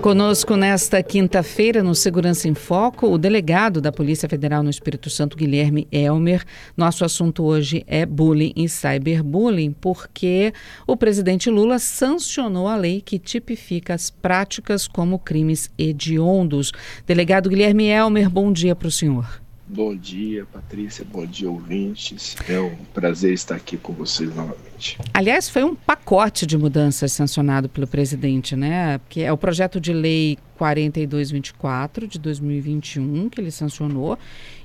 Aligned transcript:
Conosco 0.00 0.56
nesta 0.56 1.02
quinta-feira, 1.02 1.82
no 1.82 1.94
Segurança 1.94 2.48
em 2.48 2.54
Foco, 2.54 3.06
o 3.06 3.18
delegado 3.18 3.82
da 3.82 3.92
Polícia 3.92 4.26
Federal 4.26 4.62
no 4.62 4.70
Espírito 4.70 5.10
Santo, 5.10 5.36
Guilherme 5.36 5.86
Elmer. 5.92 6.42
Nosso 6.74 7.04
assunto 7.04 7.44
hoje 7.44 7.84
é 7.86 8.06
bullying 8.06 8.54
e 8.56 8.66
cyberbullying, 8.66 9.76
porque 9.78 10.54
o 10.86 10.96
presidente 10.96 11.50
Lula 11.50 11.78
sancionou 11.78 12.66
a 12.66 12.76
lei 12.76 13.02
que 13.02 13.18
tipifica 13.18 13.92
as 13.92 14.08
práticas 14.08 14.88
como 14.88 15.18
crimes 15.18 15.70
hediondos. 15.76 16.72
Delegado 17.06 17.50
Guilherme 17.50 17.88
Elmer, 17.88 18.30
bom 18.30 18.50
dia 18.50 18.74
para 18.74 18.88
o 18.88 18.90
senhor. 18.90 19.49
Bom 19.72 19.94
dia, 19.94 20.44
Patrícia. 20.52 21.06
Bom 21.08 21.24
dia, 21.24 21.48
ouvintes. 21.48 22.34
É 22.48 22.58
um 22.58 22.74
prazer 22.92 23.32
estar 23.32 23.54
aqui 23.54 23.76
com 23.76 23.92
vocês 23.92 24.34
novamente. 24.34 24.98
Aliás, 25.14 25.48
foi 25.48 25.62
um 25.62 25.76
pacote 25.76 26.44
de 26.44 26.58
mudanças 26.58 27.12
sancionado 27.12 27.68
pelo 27.68 27.86
presidente, 27.86 28.56
né? 28.56 29.00
Que 29.08 29.22
é 29.22 29.32
o 29.32 29.38
projeto 29.38 29.80
de 29.80 29.92
lei 29.92 30.36
4224 30.60 32.06
de 32.06 32.18
2021 32.18 33.30
que 33.30 33.40
ele 33.40 33.50
sancionou. 33.50 34.18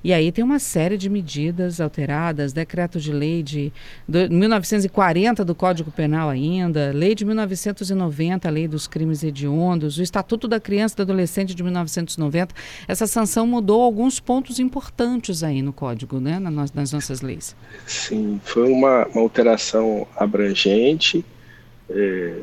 E 0.03 0.11
aí 0.11 0.29
tem 0.29 0.43
uma 0.43 0.59
série 0.59 0.97
de 0.97 1.09
medidas 1.09 1.79
alteradas, 1.79 2.51
decreto 2.51 2.99
de 2.99 3.13
lei 3.13 3.41
de 3.41 3.71
1940 4.05 5.45
do 5.45 5.55
Código 5.55 5.89
Penal 5.89 6.29
ainda, 6.29 6.91
lei 6.93 7.15
de 7.15 7.23
1990, 7.23 8.45
a 8.45 8.51
lei 8.51 8.67
dos 8.67 8.87
crimes 8.87 9.23
hediondos, 9.23 9.97
o 9.97 10.03
Estatuto 10.03 10.49
da 10.49 10.59
Criança 10.59 10.95
e 10.95 10.97
do 10.97 11.03
Adolescente 11.03 11.55
de 11.55 11.63
1990. 11.63 12.53
Essa 12.89 13.07
sanção 13.07 13.47
mudou 13.47 13.81
alguns 13.81 14.19
pontos 14.19 14.59
importantes 14.59 15.43
aí 15.43 15.61
no 15.61 15.71
código, 15.71 16.19
né, 16.19 16.39
nas 16.39 16.91
nossas 16.91 17.21
leis. 17.21 17.55
Sim, 17.87 18.41
foi 18.43 18.69
uma, 18.69 19.07
uma 19.07 19.21
alteração 19.21 20.05
abrangente, 20.17 21.23
é, 21.89 22.35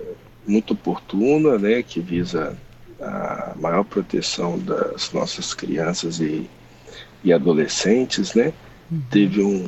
muito 0.48 0.72
oportuna, 0.72 1.58
né, 1.58 1.82
que 1.82 2.00
visa 2.00 2.56
a 3.02 3.52
maior 3.60 3.84
proteção 3.84 4.58
das 4.58 5.12
nossas 5.12 5.52
crianças 5.52 6.20
e, 6.20 6.48
e 7.24 7.32
adolescentes, 7.32 8.34
né? 8.34 8.52
Uhum. 8.90 9.02
Teve 9.10 9.42
um, 9.42 9.66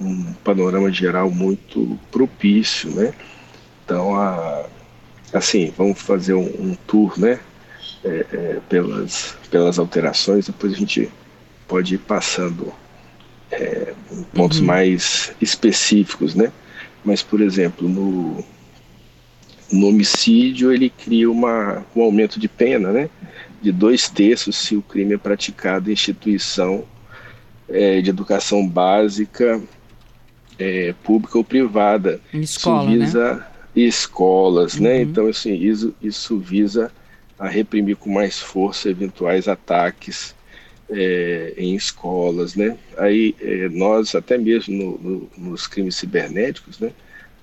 um 0.00 0.32
panorama 0.44 0.90
geral 0.90 1.30
muito 1.30 1.98
propício, 2.10 2.90
né? 2.90 3.12
Então, 3.84 4.16
a, 4.16 4.64
assim, 5.32 5.72
vamos 5.76 6.00
fazer 6.00 6.34
um, 6.34 6.46
um 6.46 6.76
tour, 6.86 7.18
né? 7.18 7.38
É, 8.02 8.26
é, 8.32 8.58
pelas, 8.66 9.36
pelas 9.50 9.78
alterações, 9.78 10.46
depois 10.46 10.72
a 10.72 10.76
gente 10.76 11.10
pode 11.68 11.96
ir 11.96 11.98
passando 11.98 12.72
é, 13.50 13.92
pontos 14.32 14.60
uhum. 14.60 14.66
mais 14.66 15.32
específicos, 15.40 16.34
né? 16.34 16.50
Mas, 17.04 17.22
por 17.22 17.42
exemplo, 17.42 17.88
no, 17.88 18.42
no 19.72 19.88
homicídio 19.88 20.72
ele 20.72 20.90
cria 20.90 21.30
uma, 21.30 21.84
um 21.94 22.02
aumento 22.02 22.38
de 22.38 22.48
pena, 22.48 22.92
né? 22.92 23.10
De 23.62 23.70
dois 23.70 24.08
terços 24.08 24.56
se 24.56 24.76
o 24.76 24.82
crime 24.82 25.14
é 25.14 25.18
praticado 25.18 25.90
em 25.90 25.92
instituição 25.92 26.84
é, 27.68 28.00
de 28.00 28.10
educação 28.10 28.66
básica, 28.66 29.60
é, 30.58 30.94
pública 31.04 31.38
ou 31.38 31.44
privada. 31.44 32.20
Em 32.32 32.40
escola, 32.40 32.90
isso 32.90 32.98
visa 32.98 33.34
né? 33.34 33.46
escolas, 33.76 34.78
né? 34.78 34.90
uhum. 34.90 34.96
né? 34.96 35.02
Então 35.02 35.26
assim 35.26 35.54
isso, 35.54 35.94
isso 36.02 36.38
visa 36.38 36.92
a 37.38 37.48
reprimir 37.48 37.96
com 37.96 38.10
mais 38.10 38.38
força 38.38 38.90
eventuais 38.90 39.48
ataques 39.48 40.34
é, 40.90 41.54
em 41.56 41.74
escolas, 41.74 42.54
né? 42.54 42.76
Aí 42.98 43.34
é, 43.40 43.68
nós 43.68 44.14
até 44.14 44.36
mesmo 44.36 44.74
no, 44.76 44.98
no, 44.98 45.30
nos 45.50 45.66
crimes 45.66 45.96
cibernéticos, 45.96 46.78
né? 46.78 46.92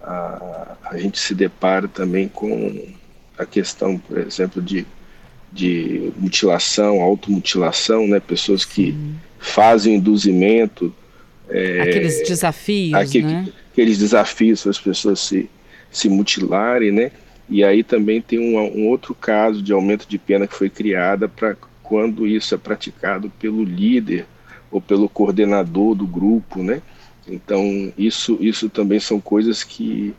A, 0.08 0.78
a 0.92 0.98
gente 0.98 1.20
se 1.20 1.36
depara 1.36 1.88
também 1.88 2.30
com 2.30 2.88
a 3.38 3.46
questão, 3.46 3.98
por 3.98 4.18
exemplo, 4.18 4.62
de, 4.62 4.86
de 5.52 6.12
mutilação, 6.18 7.02
automutilação, 7.02 8.08
né? 8.08 8.20
pessoas 8.20 8.64
que 8.64 8.94
Sim. 8.94 9.16
fazem 9.38 9.96
induzimento. 9.96 10.96
É, 11.50 11.82
aqueles 11.82 12.28
desafios, 12.28 12.94
aqui, 12.94 13.22
né? 13.22 13.48
Aqueles 13.72 13.98
desafios 13.98 14.62
para 14.64 14.72
as 14.72 14.80
pessoas 14.80 15.20
se, 15.20 15.50
se 15.92 16.10
mutilarem, 16.10 16.92
né? 16.92 17.12
E 17.50 17.64
aí 17.64 17.84
também 17.84 18.22
tem 18.22 18.40
um, 18.40 18.58
um 18.58 18.88
outro 18.88 19.14
caso 19.14 19.62
de 19.62 19.72
aumento 19.72 20.08
de 20.08 20.18
pena 20.18 20.48
que 20.48 20.56
foi 20.56 20.70
criada 20.70 21.28
para 21.28 21.56
quando 21.84 22.28
isso 22.28 22.54
é 22.54 22.58
praticado 22.58 23.30
pelo 23.40 23.64
líder 23.64 24.26
ou 24.70 24.82
pelo 24.82 25.08
coordenador 25.08 25.96
do 25.96 26.06
grupo, 26.06 26.62
né? 26.62 26.82
Então, 27.28 27.92
isso, 27.98 28.38
isso 28.40 28.70
também 28.70 29.00
são 29.00 29.20
coisas 29.20 29.64
que 29.64 30.14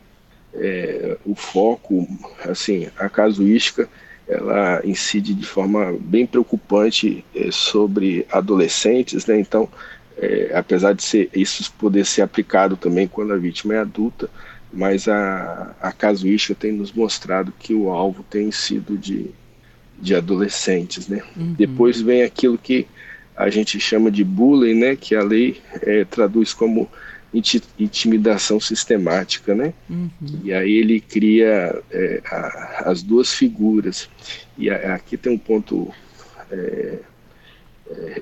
é, 0.53 1.17
o 1.25 1.35
foco, 1.35 2.07
assim, 2.45 2.87
a 2.97 3.09
casuística, 3.09 3.89
ela 4.27 4.81
incide 4.85 5.33
de 5.33 5.45
forma 5.45 5.97
bem 5.99 6.25
preocupante 6.25 7.25
é, 7.35 7.49
sobre 7.51 8.25
adolescentes, 8.31 9.25
né? 9.25 9.39
Então, 9.39 9.67
é, 10.17 10.51
apesar 10.53 10.93
de 10.93 11.03
ser, 11.03 11.29
isso 11.33 11.71
poder 11.73 12.05
ser 12.05 12.21
aplicado 12.21 12.77
também 12.77 13.07
quando 13.07 13.33
a 13.33 13.37
vítima 13.37 13.73
é 13.73 13.79
adulta, 13.79 14.29
mas 14.71 15.07
a, 15.07 15.75
a 15.81 15.91
casuística 15.91 16.53
tem 16.53 16.71
nos 16.71 16.91
mostrado 16.91 17.51
que 17.57 17.73
o 17.73 17.89
alvo 17.89 18.23
tem 18.29 18.51
sido 18.51 18.97
de, 18.97 19.31
de 19.99 20.13
adolescentes, 20.13 21.07
né? 21.07 21.23
Uhum. 21.35 21.53
Depois 21.53 21.99
vem 21.99 22.21
aquilo 22.21 22.57
que 22.57 22.85
a 23.39 23.49
gente 23.49 23.79
chama 23.79 24.11
de 24.11 24.21
bullying, 24.21 24.73
né, 24.73 24.95
que 24.97 25.15
a 25.15 25.23
lei 25.23 25.61
é, 25.81 26.03
traduz 26.03 26.53
como 26.53 26.91
intimidação 27.79 28.59
sistemática, 28.59 29.55
né? 29.55 29.73
Uhum. 29.89 30.09
E 30.43 30.51
aí 30.51 30.73
ele 30.73 30.99
cria 30.99 31.81
é, 31.89 32.21
a, 32.25 32.83
as 32.87 33.01
duas 33.01 33.33
figuras. 33.33 34.09
E 34.57 34.69
a, 34.69 34.95
aqui 34.95 35.15
tem 35.15 35.31
um 35.31 35.37
ponto 35.37 35.89
é, 36.51 36.99
é, 37.91 38.21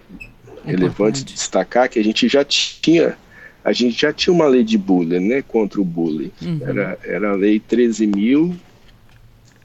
relevante 0.64 1.24
de 1.24 1.34
destacar 1.34 1.90
que 1.90 1.98
a 1.98 2.04
gente 2.04 2.28
já 2.28 2.46
tinha 2.46 3.18
a 3.64 3.74
gente 3.74 4.00
já 4.00 4.14
tinha 4.14 4.34
uma 4.34 4.48
lei 4.48 4.64
de 4.64 4.78
bullying, 4.78 5.28
né, 5.28 5.42
contra 5.42 5.82
o 5.82 5.84
bullying. 5.84 6.32
Uhum. 6.42 6.60
Era, 6.62 7.00
era 7.04 7.32
a 7.32 7.36
lei 7.36 7.60
13.000 7.60 8.56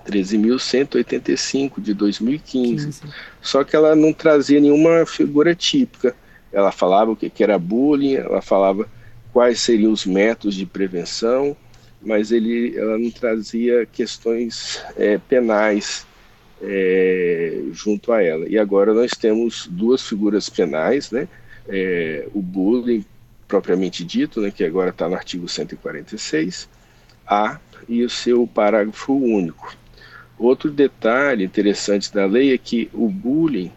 13.185 0.06 1.80
de 1.80 1.94
2015. 1.94 2.84
Sim, 2.84 2.92
sim. 2.92 3.08
Só 3.40 3.64
que 3.64 3.74
ela 3.76 3.94
não 3.94 4.12
trazia 4.12 4.60
nenhuma 4.60 5.06
figura 5.06 5.54
típica. 5.54 6.14
Ela 6.52 6.70
falava 6.70 7.10
o 7.10 7.16
que, 7.16 7.30
que 7.30 7.42
era 7.42 7.58
bullying, 7.58 8.14
ela 8.14 8.42
falava 8.42 8.88
quais 9.32 9.60
seriam 9.60 9.92
os 9.92 10.04
métodos 10.04 10.54
de 10.54 10.66
prevenção, 10.66 11.56
mas 12.00 12.30
ele, 12.30 12.76
ela 12.76 12.98
não 12.98 13.10
trazia 13.10 13.86
questões 13.86 14.82
é, 14.96 15.18
penais 15.18 16.06
é, 16.60 17.62
junto 17.72 18.12
a 18.12 18.22
ela. 18.22 18.46
E 18.48 18.58
agora 18.58 18.92
nós 18.92 19.12
temos 19.12 19.66
duas 19.70 20.02
figuras 20.02 20.48
penais, 20.48 21.10
né? 21.10 21.26
É, 21.68 22.28
o 22.34 22.42
bullying 22.42 23.04
propriamente 23.52 24.02
dito, 24.02 24.40
né, 24.40 24.50
que 24.50 24.64
agora 24.64 24.88
está 24.88 25.06
no 25.06 25.14
artigo 25.14 25.46
146, 25.46 26.70
A, 27.26 27.60
e 27.86 28.02
o 28.02 28.08
seu 28.08 28.46
parágrafo 28.46 29.12
único. 29.12 29.76
Outro 30.42 30.72
detalhe 30.72 31.44
interessante 31.44 32.12
da 32.12 32.26
lei 32.26 32.52
é 32.52 32.58
que 32.58 32.90
o 32.92 33.08
bullying, 33.08 33.70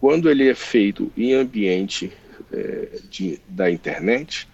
quando 0.00 0.30
ele 0.30 0.48
é 0.48 0.54
feito 0.54 1.10
em 1.16 1.34
ambiente 1.34 2.12
é, 2.52 3.00
de, 3.10 3.40
da 3.48 3.68
internet, 3.68 4.46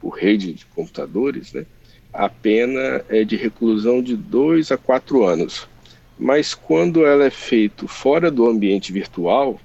por 0.00 0.18
rede 0.18 0.54
de 0.54 0.64
computadores, 0.64 1.52
né, 1.52 1.66
a 2.10 2.30
pena 2.30 3.04
é 3.10 3.24
de 3.24 3.36
reclusão 3.36 4.02
de 4.02 4.16
dois 4.16 4.72
a 4.72 4.78
quatro 4.78 5.22
anos. 5.22 5.68
Mas 6.18 6.54
quando 6.54 7.04
ela 7.04 7.26
é 7.26 7.30
feita 7.30 7.86
fora 7.86 8.30
do 8.30 8.48
ambiente 8.48 8.90
virtual, 8.90 9.60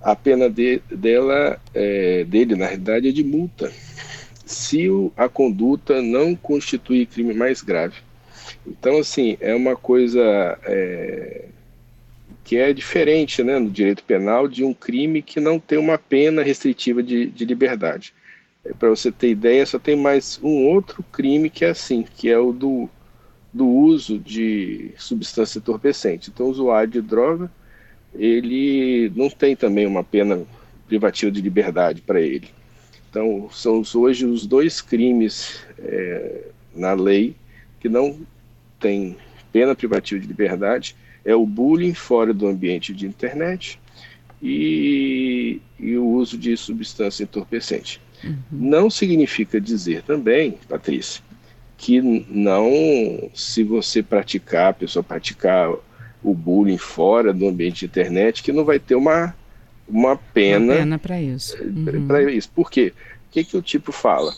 a 0.00 0.16
pena 0.16 0.48
de, 0.48 0.80
dela, 0.90 1.60
é, 1.74 2.24
dele, 2.24 2.56
na 2.56 2.64
realidade, 2.64 3.08
é 3.08 3.12
de 3.12 3.22
multa, 3.22 3.70
se 4.46 4.88
o, 4.88 5.12
a 5.14 5.28
conduta 5.28 6.00
não 6.00 6.34
constitui 6.34 7.04
crime 7.04 7.34
mais 7.34 7.60
grave. 7.60 8.07
Então, 8.68 8.98
assim, 8.98 9.36
é 9.40 9.54
uma 9.54 9.76
coisa 9.76 10.58
é, 10.64 11.44
que 12.44 12.56
é 12.56 12.72
diferente 12.72 13.42
né, 13.42 13.58
no 13.58 13.70
direito 13.70 14.02
penal 14.04 14.48
de 14.48 14.64
um 14.64 14.74
crime 14.74 15.22
que 15.22 15.40
não 15.40 15.58
tem 15.58 15.78
uma 15.78 15.98
pena 15.98 16.42
restritiva 16.42 17.02
de, 17.02 17.26
de 17.26 17.44
liberdade. 17.44 18.12
É, 18.64 18.72
Para 18.72 18.90
você 18.90 19.10
ter 19.12 19.30
ideia, 19.30 19.66
só 19.66 19.78
tem 19.78 19.96
mais 19.96 20.38
um 20.42 20.66
outro 20.66 21.02
crime 21.12 21.50
que 21.50 21.64
é 21.64 21.70
assim, 21.70 22.02
que 22.02 22.28
é 22.28 22.38
o 22.38 22.52
do, 22.52 22.88
do 23.52 23.66
uso 23.66 24.18
de 24.18 24.92
substância 24.96 25.58
entorpecente. 25.58 26.30
Então, 26.30 26.46
o 26.46 26.50
usuário 26.50 26.90
de 26.90 27.00
droga, 27.00 27.50
ele 28.14 29.12
não 29.14 29.28
tem 29.28 29.54
também 29.54 29.86
uma 29.86 30.04
pena 30.04 30.42
privativa 30.86 31.30
de 31.30 31.40
liberdade 31.40 32.00
para 32.00 32.20
ele. 32.20 32.48
Então, 33.10 33.48
são 33.50 33.82
hoje 33.94 34.26
os 34.26 34.46
dois 34.46 34.80
crimes 34.80 35.60
é, 35.78 36.46
na 36.74 36.92
lei 36.92 37.34
que 37.80 37.88
não 37.88 38.18
tem 38.78 39.16
pena 39.52 39.74
privativa 39.74 40.20
de 40.20 40.26
liberdade 40.26 40.96
é 41.24 41.34
o 41.34 41.44
bullying 41.44 41.94
fora 41.94 42.32
do 42.32 42.46
ambiente 42.46 42.94
de 42.94 43.06
internet 43.06 43.78
e, 44.42 45.60
e 45.78 45.96
o 45.96 46.06
uso 46.06 46.38
de 46.38 46.56
substância 46.56 47.24
entorpecente. 47.24 48.00
Uhum. 48.22 48.38
Não 48.50 48.90
significa 48.90 49.60
dizer 49.60 50.02
também, 50.02 50.58
Patrícia, 50.68 51.22
que 51.76 52.00
não, 52.00 53.30
se 53.34 53.62
você 53.62 54.02
praticar, 54.02 54.70
a 54.70 54.74
pessoa 54.74 55.02
praticar 55.02 55.72
o 56.22 56.34
bullying 56.34 56.78
fora 56.78 57.32
do 57.32 57.46
ambiente 57.46 57.80
de 57.80 57.86
internet, 57.86 58.42
que 58.42 58.52
não 58.52 58.64
vai 58.64 58.78
ter 58.78 58.94
uma, 58.94 59.34
uma 59.88 60.16
pena. 60.16 60.64
Uma 60.64 60.74
pena 60.74 60.98
para 60.98 61.20
isso. 61.20 61.56
Uhum. 61.62 62.06
Para 62.06 62.32
isso. 62.32 62.50
Por 62.50 62.70
quê? 62.70 62.92
O 63.28 63.30
que, 63.30 63.44
que 63.44 63.56
o 63.56 63.62
tipo 63.62 63.92
fala? 63.92 64.34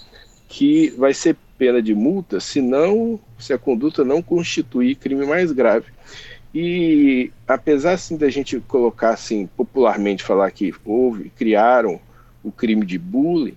Que 0.49 0.91
vai 0.99 1.15
ser 1.15 1.37
pena 1.61 1.83
de 1.83 1.95
multa 1.95 2.41
se 2.41 2.63
não, 2.63 3.21
se 3.39 3.53
a 3.53 3.59
conduta 3.59 4.03
não 4.03 4.23
constituir 4.23 4.95
crime 4.95 5.27
mais 5.27 5.53
grave. 5.53 5.93
E 6.55 7.31
apesar 7.47 7.93
assim 7.93 8.17
da 8.17 8.31
gente 8.31 8.59
colocar 8.61 9.11
assim 9.11 9.47
popularmente 9.47 10.23
falar 10.23 10.51
que 10.53 10.73
houve, 10.87 11.29
criaram 11.29 12.01
o 12.43 12.51
crime 12.51 12.87
de 12.87 12.99
bullying, 12.99 13.55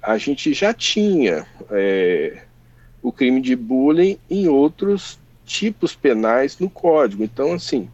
a 0.00 0.16
gente 0.16 0.54
já 0.54 0.72
tinha 0.72 1.46
é, 1.70 2.40
o 3.02 3.12
crime 3.12 3.38
de 3.38 3.54
bullying 3.54 4.18
em 4.30 4.48
outros 4.48 5.20
tipos 5.44 5.94
penais 5.94 6.58
no 6.58 6.70
código. 6.70 7.22
Então 7.22 7.52
assim, 7.52 7.86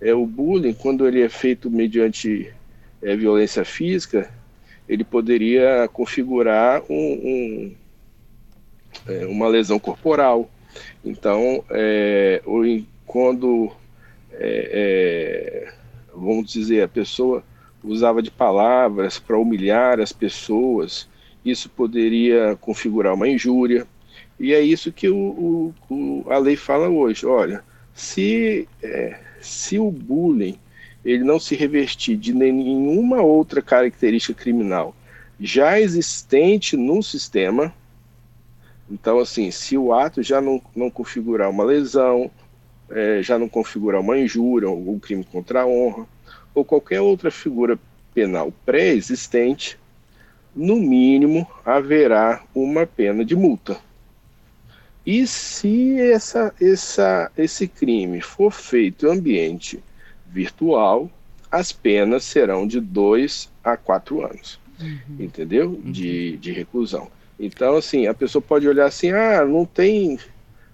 é 0.00 0.12
o 0.12 0.26
bullying 0.26 0.74
quando 0.74 1.06
ele 1.06 1.22
é 1.22 1.28
feito 1.28 1.70
mediante 1.70 2.52
é, 3.00 3.14
violência 3.14 3.64
física, 3.64 4.28
ele 4.88 5.04
poderia 5.04 5.88
configurar 5.92 6.82
um, 6.90 6.96
um, 6.96 7.74
é, 9.06 9.26
uma 9.26 9.48
lesão 9.48 9.78
corporal. 9.78 10.50
Então, 11.04 11.64
é, 11.70 12.42
quando 13.06 13.70
é, 14.32 15.68
é, 15.68 15.72
vamos 16.14 16.50
dizer, 16.50 16.82
a 16.82 16.88
pessoa 16.88 17.44
usava 17.82 18.22
de 18.22 18.30
palavras 18.30 19.18
para 19.18 19.38
humilhar 19.38 20.00
as 20.00 20.12
pessoas, 20.12 21.08
isso 21.44 21.68
poderia 21.68 22.56
configurar 22.60 23.14
uma 23.14 23.28
injúria. 23.28 23.86
E 24.38 24.52
é 24.52 24.60
isso 24.60 24.92
que 24.92 25.08
o, 25.08 25.72
o, 25.88 26.24
a 26.28 26.38
lei 26.38 26.56
fala 26.56 26.88
hoje. 26.88 27.26
Olha, 27.26 27.62
se, 27.92 28.68
é, 28.82 29.18
se 29.40 29.78
o 29.78 29.90
bullying 29.90 30.58
ele 31.04 31.22
não 31.22 31.38
se 31.38 31.54
revestir 31.54 32.16
de 32.16 32.32
nenhuma 32.32 33.20
outra 33.20 33.60
característica 33.60 34.42
criminal 34.42 34.96
já 35.38 35.78
existente 35.80 36.76
no 36.76 37.02
sistema, 37.02 37.74
então, 38.90 39.18
assim, 39.18 39.50
se 39.50 39.76
o 39.78 39.92
ato 39.92 40.22
já 40.22 40.40
não, 40.40 40.60
não 40.74 40.90
configurar 40.90 41.50
uma 41.50 41.64
lesão, 41.64 42.30
é, 42.90 43.22
já 43.22 43.38
não 43.38 43.48
configurar 43.48 44.00
uma 44.00 44.18
injúria, 44.18 44.68
algum 44.68 44.98
crime 44.98 45.24
contra 45.24 45.62
a 45.62 45.66
honra, 45.66 46.06
ou 46.54 46.64
qualquer 46.64 47.00
outra 47.00 47.30
figura 47.30 47.78
penal 48.12 48.52
pré-existente, 48.64 49.78
no 50.54 50.76
mínimo 50.76 51.46
haverá 51.64 52.44
uma 52.54 52.86
pena 52.86 53.24
de 53.24 53.34
multa. 53.34 53.78
E 55.04 55.26
se 55.26 56.00
essa, 56.00 56.54
essa, 56.60 57.30
esse 57.36 57.66
crime 57.66 58.20
for 58.20 58.52
feito 58.52 59.06
em 59.06 59.10
ambiente 59.10 59.82
virtual, 60.26 61.10
as 61.50 61.72
penas 61.72 62.24
serão 62.24 62.66
de 62.66 62.80
dois 62.80 63.50
a 63.62 63.76
quatro 63.76 64.24
anos, 64.24 64.58
uhum. 64.80 65.16
entendeu? 65.18 65.80
De, 65.84 66.36
de 66.38 66.52
reclusão. 66.52 67.08
Então, 67.38 67.76
assim, 67.76 68.06
a 68.06 68.14
pessoa 68.14 68.40
pode 68.40 68.68
olhar 68.68 68.86
assim, 68.86 69.10
ah, 69.10 69.44
não 69.44 69.64
tem 69.64 70.18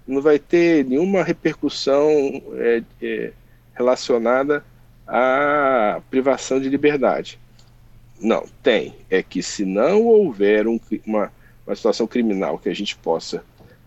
não 0.07 0.21
vai 0.21 0.37
ter 0.37 0.85
nenhuma 0.85 1.23
repercussão 1.23 2.07
é, 2.55 2.83
é, 3.01 3.31
relacionada 3.73 4.63
à 5.07 6.01
privação 6.09 6.59
de 6.59 6.67
liberdade. 6.69 7.39
Não, 8.19 8.45
tem. 8.61 8.95
É 9.09 9.23
que 9.23 9.41
se 9.41 9.65
não 9.65 10.03
houver 10.03 10.67
um, 10.67 10.79
uma, 11.05 11.31
uma 11.65 11.75
situação 11.75 12.05
criminal 12.07 12.59
que 12.59 12.69
a 12.69 12.75
gente 12.75 12.95
possa 12.97 13.43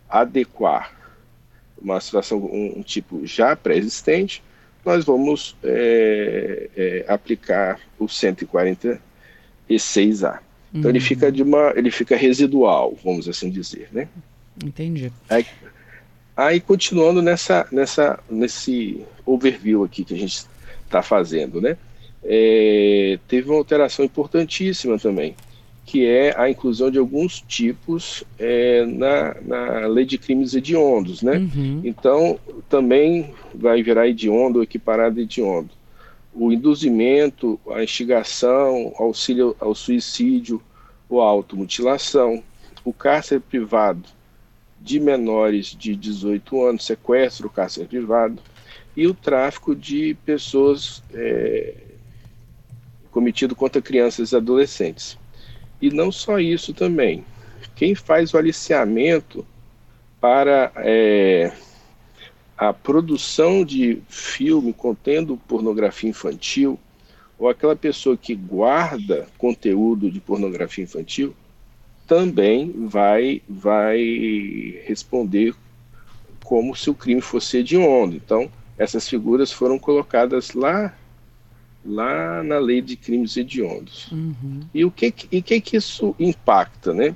adequar 0.08 0.92
uma 1.80 2.00
situação, 2.00 2.38
um, 2.38 2.78
um 2.78 2.82
tipo 2.82 3.24
já 3.26 3.54
pré-existente, 3.54 4.42
nós 4.84 5.04
vamos 5.04 5.56
é, 5.62 6.68
é, 6.76 7.04
aplicar 7.06 7.78
o 7.98 8.06
146A. 8.06 10.40
Então 10.74 10.90
uhum. 10.90 10.96
ele 10.96 11.00
fica 11.00 11.30
de 11.30 11.42
uma, 11.42 11.72
ele 11.76 11.90
fica 11.90 12.16
residual, 12.16 12.98
vamos 13.04 13.28
assim 13.28 13.48
dizer, 13.48 13.88
né? 13.92 14.08
Entendi. 14.62 15.12
Aí, 15.28 15.46
Aí, 16.36 16.60
continuando 16.60 17.22
nessa, 17.22 17.66
nessa, 17.70 18.18
nesse 18.28 19.04
overview 19.24 19.84
aqui 19.84 20.04
que 20.04 20.14
a 20.14 20.18
gente 20.18 20.46
está 20.84 21.00
fazendo, 21.00 21.60
né? 21.60 21.76
É, 22.24 23.18
teve 23.28 23.48
uma 23.48 23.58
alteração 23.58 24.04
importantíssima 24.04 24.98
também, 24.98 25.36
que 25.84 26.04
é 26.04 26.34
a 26.36 26.50
inclusão 26.50 26.90
de 26.90 26.98
alguns 26.98 27.40
tipos 27.40 28.24
é, 28.38 28.84
na, 28.84 29.36
na 29.42 29.86
lei 29.86 30.04
de 30.04 30.18
crimes 30.18 30.54
hediondos, 30.54 31.22
né? 31.22 31.38
Uhum. 31.38 31.82
Então, 31.84 32.38
também 32.68 33.32
vai 33.54 33.80
virar 33.82 34.08
hediondo 34.08 34.62
equiparado 34.62 35.20
a 35.20 35.22
hediondo. 35.22 35.70
O 36.34 36.52
induzimento, 36.52 37.60
a 37.70 37.82
instigação, 37.82 38.92
auxílio 38.98 39.56
ao 39.60 39.74
suicídio 39.74 40.60
ou 41.08 41.20
automutilação, 41.20 42.42
o 42.84 42.92
cárcere 42.92 43.40
privado, 43.40 44.08
de 44.80 45.00
menores 45.00 45.66
de 45.66 45.94
18 45.96 46.62
anos, 46.64 46.84
sequestro, 46.84 47.48
cárcere 47.48 47.86
privado, 47.86 48.42
e 48.96 49.06
o 49.06 49.14
tráfico 49.14 49.74
de 49.74 50.14
pessoas 50.26 51.02
é, 51.12 51.74
cometido 53.10 53.54
contra 53.54 53.80
crianças 53.80 54.32
e 54.32 54.36
adolescentes. 54.36 55.16
E 55.80 55.90
não 55.90 56.12
só 56.12 56.38
isso 56.38 56.74
também. 56.74 57.24
Quem 57.74 57.94
faz 57.94 58.34
o 58.34 58.38
aliciamento 58.38 59.46
para 60.20 60.72
é, 60.76 61.52
a 62.56 62.72
produção 62.72 63.64
de 63.64 64.02
filme 64.08 64.72
contendo 64.72 65.36
pornografia 65.48 66.08
infantil, 66.08 66.78
ou 67.38 67.48
aquela 67.48 67.74
pessoa 67.74 68.16
que 68.16 68.34
guarda 68.34 69.26
conteúdo 69.36 70.10
de 70.10 70.20
pornografia 70.20 70.84
infantil, 70.84 71.34
também 72.06 72.70
vai, 72.86 73.42
vai 73.48 74.80
responder 74.84 75.54
como 76.44 76.76
se 76.76 76.90
o 76.90 76.94
crime 76.94 77.20
fosse 77.20 77.58
hediondo. 77.58 78.14
Então, 78.14 78.50
essas 78.78 79.08
figuras 79.08 79.50
foram 79.50 79.78
colocadas 79.78 80.52
lá 80.52 80.94
lá 81.84 82.42
na 82.42 82.58
lei 82.58 82.80
de 82.80 82.96
crimes 82.96 83.36
hediondos. 83.36 84.10
Uhum. 84.10 84.60
E 84.72 84.84
o 84.84 84.90
que, 84.90 85.12
e 85.30 85.42
que 85.42 85.60
que 85.60 85.76
isso 85.76 86.14
impacta, 86.18 86.94
né? 86.94 87.14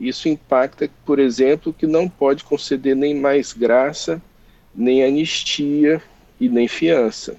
Isso 0.00 0.28
impacta, 0.28 0.88
por 1.04 1.18
exemplo, 1.18 1.72
que 1.72 1.86
não 1.86 2.08
pode 2.08 2.44
conceder 2.44 2.96
nem 2.96 3.14
mais 3.14 3.52
graça, 3.52 4.22
nem 4.78 5.02
anistia 5.02 6.00
e 6.40 6.48
nem 6.48 6.68
fiança. 6.68 7.36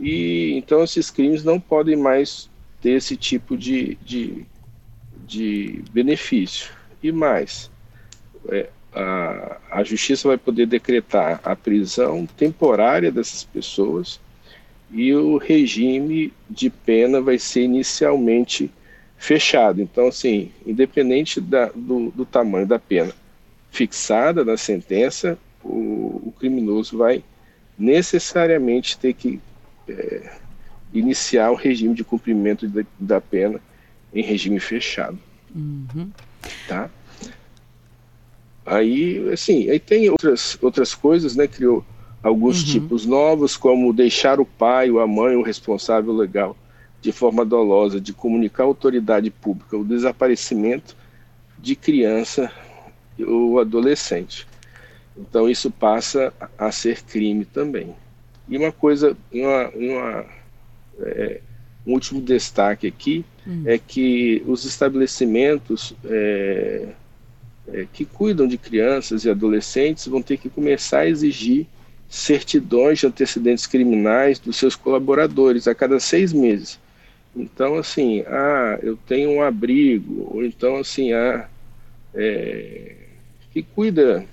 E 0.00 0.54
então 0.54 0.82
esses 0.82 1.10
crimes 1.10 1.44
não 1.44 1.60
podem 1.60 1.94
mais 1.94 2.48
ter 2.80 2.92
esse 2.92 3.16
tipo 3.16 3.56
de, 3.56 3.96
de, 4.02 4.46
de 5.26 5.84
benefício. 5.92 6.72
E 7.02 7.12
mais, 7.12 7.70
é, 8.48 8.70
a, 8.94 9.58
a 9.70 9.84
justiça 9.84 10.26
vai 10.26 10.38
poder 10.38 10.66
decretar 10.66 11.38
a 11.44 11.54
prisão 11.54 12.26
temporária 12.26 13.12
dessas 13.12 13.44
pessoas 13.44 14.18
e 14.90 15.12
o 15.14 15.36
regime 15.36 16.32
de 16.48 16.70
pena 16.70 17.20
vai 17.20 17.38
ser 17.38 17.62
inicialmente 17.62 18.70
fechado. 19.18 19.80
Então, 19.80 20.08
assim, 20.08 20.50
independente 20.66 21.40
da, 21.40 21.70
do, 21.74 22.10
do, 22.10 22.24
tamanho 22.24 22.66
da 22.66 22.78
pena 22.78 23.12
fixada 23.70 24.44
na 24.44 24.56
sentença, 24.56 25.38
o, 25.64 26.22
o 26.26 26.34
criminoso 26.38 26.96
vai 26.96 27.22
necessariamente 27.78 28.98
ter 28.98 29.12
que 29.14 29.40
é, 29.88 30.30
iniciar 30.92 31.50
o 31.50 31.54
regime 31.54 31.94
de 31.94 32.04
cumprimento 32.04 32.68
de, 32.68 32.86
da 32.98 33.20
pena 33.20 33.60
em 34.12 34.22
regime 34.22 34.60
fechado. 34.60 35.18
Uhum. 35.54 36.10
Tá? 36.68 36.90
Aí, 38.64 39.28
assim, 39.32 39.68
aí 39.70 39.80
tem 39.80 40.08
outras, 40.10 40.56
outras 40.62 40.94
coisas, 40.94 41.34
né? 41.34 41.46
Criou 41.46 41.84
alguns 42.22 42.60
uhum. 42.60 42.72
tipos 42.72 43.04
novos, 43.04 43.56
como 43.56 43.92
deixar 43.92 44.38
o 44.38 44.44
pai 44.44 44.90
ou 44.90 45.00
a 45.00 45.06
mãe 45.06 45.34
o 45.34 45.42
responsável 45.42 46.12
legal 46.12 46.56
de 47.00 47.10
forma 47.10 47.44
dolosa 47.44 48.00
de 48.00 48.12
comunicar 48.12 48.62
à 48.62 48.66
autoridade 48.66 49.28
pública 49.28 49.76
o 49.76 49.84
desaparecimento 49.84 50.96
de 51.58 51.74
criança 51.74 52.50
ou 53.18 53.58
adolescente. 53.58 54.46
Então 55.16 55.48
isso 55.48 55.70
passa 55.70 56.32
a 56.58 56.72
ser 56.72 57.02
crime 57.02 57.44
também. 57.44 57.94
E 58.48 58.56
uma 58.56 58.72
coisa, 58.72 59.16
uma, 59.32 59.68
uma 59.70 60.26
é, 61.00 61.40
um 61.86 61.92
último 61.92 62.20
destaque 62.20 62.86
aqui 62.86 63.24
hum. 63.46 63.64
é 63.66 63.78
que 63.78 64.42
os 64.46 64.64
estabelecimentos 64.64 65.94
é, 66.04 66.88
é, 67.68 67.86
que 67.92 68.04
cuidam 68.04 68.46
de 68.46 68.56
crianças 68.58 69.24
e 69.24 69.30
adolescentes 69.30 70.06
vão 70.06 70.22
ter 70.22 70.36
que 70.36 70.48
começar 70.48 71.00
a 71.00 71.08
exigir 71.08 71.66
certidões 72.08 72.98
de 72.98 73.06
antecedentes 73.06 73.66
criminais 73.66 74.38
dos 74.38 74.56
seus 74.56 74.76
colaboradores 74.76 75.66
a 75.66 75.74
cada 75.74 75.98
seis 75.98 76.32
meses. 76.32 76.78
Então, 77.34 77.76
assim, 77.76 78.22
ah, 78.26 78.78
eu 78.82 78.98
tenho 79.06 79.30
um 79.30 79.42
abrigo, 79.42 80.28
ou 80.30 80.44
então, 80.44 80.76
assim, 80.76 81.14
ah, 81.14 81.48
é, 82.14 82.96
que 83.50 83.62
cuida, 83.62 84.26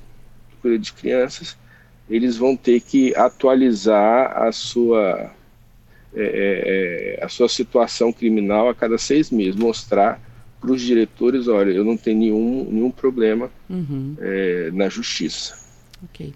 cuida 0.62 0.78
de 0.78 0.94
crianças, 0.94 1.58
eles 2.10 2.38
vão 2.38 2.56
ter 2.56 2.82
que 2.82 3.16
atualizar 3.16 4.36
a 4.36 4.52
sua, 4.52 5.32
é, 6.14 6.24
é, 6.24 7.20
é 7.20 7.24
a 7.24 7.30
sua 7.30 7.48
situação 7.48 8.12
criminal 8.12 8.70
a 8.70 8.76
cada 8.76 8.98
seis 8.98 9.30
meses, 9.30 9.56
mostrar 9.56 10.20
para 10.60 10.72
os 10.72 10.82
diretores, 10.82 11.48
olha, 11.48 11.72
eu 11.72 11.86
não 11.86 11.96
tenho 11.96 12.20
nenhum, 12.20 12.68
nenhum 12.70 12.92
problema 12.92 13.50
uhum. 13.70 14.16
é, 14.20 14.72
na 14.74 14.90
justiça. 14.90 15.69
Ok. 16.04 16.34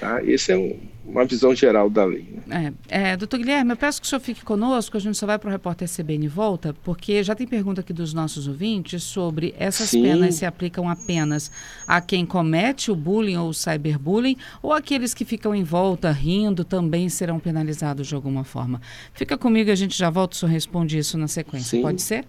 Tá? 0.00 0.22
Essa 0.26 0.52
é 0.52 0.56
um, 0.56 0.78
uma 1.04 1.24
visão 1.24 1.54
geral 1.54 1.90
da 1.90 2.04
lei. 2.04 2.26
Né? 2.46 2.72
É, 2.88 3.10
é, 3.10 3.16
doutor 3.16 3.38
Guilherme, 3.38 3.72
eu 3.72 3.76
peço 3.76 4.00
que 4.00 4.06
o 4.06 4.08
senhor 4.08 4.20
fique 4.20 4.42
conosco, 4.42 4.96
a 4.96 5.00
gente 5.00 5.18
só 5.18 5.26
vai 5.26 5.38
para 5.38 5.48
o 5.48 5.50
repórter 5.50 5.88
CBN 5.88 6.24
e 6.24 6.28
volta, 6.28 6.74
porque 6.82 7.22
já 7.22 7.34
tem 7.34 7.46
pergunta 7.46 7.82
aqui 7.82 7.92
dos 7.92 8.14
nossos 8.14 8.48
ouvintes 8.48 9.02
sobre 9.02 9.54
essas 9.58 9.90
Sim. 9.90 10.02
penas 10.02 10.36
se 10.36 10.46
aplicam 10.46 10.88
apenas 10.88 11.50
a 11.86 12.00
quem 12.00 12.24
comete 12.24 12.90
o 12.90 12.96
bullying 12.96 13.36
ou 13.36 13.50
o 13.50 13.54
cyberbullying, 13.54 14.36
ou 14.62 14.72
aqueles 14.72 15.12
que 15.12 15.24
ficam 15.24 15.54
em 15.54 15.64
volta 15.64 16.10
rindo 16.10 16.64
também 16.64 17.08
serão 17.08 17.38
penalizados 17.38 18.06
de 18.06 18.14
alguma 18.14 18.44
forma. 18.44 18.80
Fica 19.12 19.36
comigo, 19.36 19.70
a 19.70 19.74
gente 19.74 19.96
já 19.96 20.08
volta, 20.08 20.34
o 20.34 20.38
senhor 20.38 20.52
responde 20.52 20.96
isso 20.96 21.18
na 21.18 21.28
sequência. 21.28 21.76
Sim. 21.76 21.82
Pode 21.82 22.00
ser? 22.00 22.24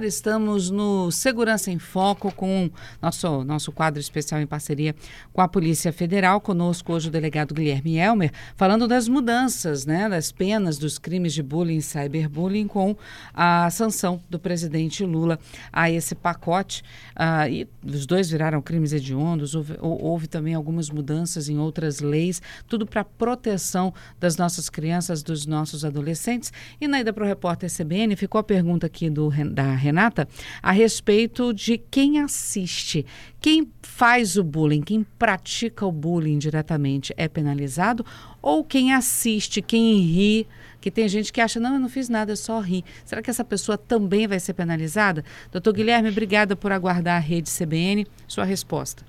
Estamos 0.00 0.70
no 0.70 1.10
Segurança 1.10 1.70
em 1.70 1.78
Foco 1.78 2.32
com 2.34 2.70
nosso, 3.00 3.44
nosso 3.44 3.70
quadro 3.70 4.00
especial 4.00 4.40
em 4.40 4.46
parceria 4.46 4.96
com 5.34 5.42
a 5.42 5.46
Polícia 5.46 5.92
Federal. 5.92 6.40
Conosco 6.40 6.94
hoje 6.94 7.08
o 7.08 7.10
delegado 7.10 7.52
Guilherme 7.52 7.98
Elmer, 7.98 8.32
falando 8.56 8.88
das 8.88 9.06
mudanças, 9.06 9.84
né, 9.84 10.08
das 10.08 10.32
penas 10.32 10.78
dos 10.78 10.98
crimes 10.98 11.34
de 11.34 11.42
bullying 11.42 11.76
e 11.76 11.82
cyberbullying 11.82 12.66
com 12.66 12.96
a 13.34 13.68
sanção 13.68 14.18
do 14.30 14.38
presidente 14.38 15.04
Lula 15.04 15.38
a 15.70 15.90
esse 15.90 16.14
pacote. 16.14 16.82
Uh, 17.14 17.48
e 17.50 17.68
os 17.84 18.06
dois 18.06 18.30
viraram 18.30 18.62
crimes 18.62 18.94
hediondos, 18.94 19.54
houve, 19.54 19.76
houve 19.78 20.26
também 20.26 20.54
algumas 20.54 20.88
mudanças 20.88 21.50
em 21.50 21.58
outras 21.58 22.00
leis, 22.00 22.40
tudo 22.66 22.86
para 22.86 23.04
proteção 23.04 23.92
das 24.18 24.38
nossas 24.38 24.70
crianças, 24.70 25.22
dos 25.22 25.44
nossos 25.44 25.84
adolescentes. 25.84 26.50
E 26.80 26.88
na 26.88 26.98
ida 27.00 27.12
para 27.12 27.24
o 27.24 27.28
repórter 27.28 27.70
CBN 27.70 28.16
ficou 28.16 28.38
a 28.38 28.42
pergunta 28.42 28.86
aqui 28.86 29.10
do, 29.10 29.30
da 29.52 29.81
Renata, 29.82 30.28
a 30.62 30.70
respeito 30.72 31.52
de 31.52 31.76
quem 31.76 32.20
assiste. 32.20 33.04
Quem 33.40 33.68
faz 33.82 34.36
o 34.36 34.44
bullying, 34.44 34.80
quem 34.80 35.04
pratica 35.18 35.84
o 35.84 35.92
bullying 35.92 36.38
diretamente 36.38 37.12
é 37.16 37.28
penalizado? 37.28 38.06
Ou 38.40 38.64
quem 38.64 38.94
assiste, 38.94 39.60
quem 39.60 39.98
ri, 40.00 40.46
que 40.80 40.90
tem 40.90 41.08
gente 41.08 41.32
que 41.32 41.40
acha, 41.40 41.60
não, 41.60 41.74
eu 41.74 41.80
não 41.80 41.88
fiz 41.88 42.08
nada, 42.08 42.32
eu 42.32 42.36
só 42.36 42.60
ri. 42.60 42.84
Será 43.04 43.20
que 43.20 43.30
essa 43.30 43.44
pessoa 43.44 43.76
também 43.76 44.26
vai 44.26 44.40
ser 44.40 44.54
penalizada? 44.54 45.24
Doutor 45.50 45.72
Guilherme, 45.72 46.08
obrigada 46.08 46.56
por 46.56 46.72
aguardar 46.72 47.16
a 47.16 47.20
rede 47.20 47.50
CBN. 47.50 48.06
Sua 48.26 48.44
resposta. 48.44 49.04